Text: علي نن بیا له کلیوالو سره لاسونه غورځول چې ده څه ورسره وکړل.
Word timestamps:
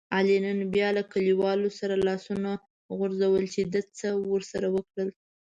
علي 0.15 0.37
نن 0.45 0.59
بیا 0.73 0.87
له 0.97 1.03
کلیوالو 1.11 1.69
سره 1.79 1.95
لاسونه 2.07 2.51
غورځول 2.97 3.43
چې 3.53 3.61
ده 3.73 3.81
څه 3.97 4.07
ورسره 4.31 4.67
وکړل. 4.75 5.09